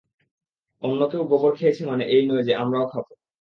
অন্যকেউ 0.83 1.21
গোবর 1.23 1.51
খেয়েছে 1.55 1.83
মানে 1.85 2.03
এই 2.07 2.23
নয় 2.27 2.43
যে 2.43 2.53
আমরাও 2.55 2.85
খাবো। 2.93 3.11